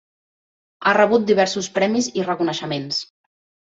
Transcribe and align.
Ha 0.85 0.95
rebut 0.97 1.29
diversos 1.33 1.71
premis 1.79 2.11
i 2.23 2.29
reconeixements. 2.33 3.09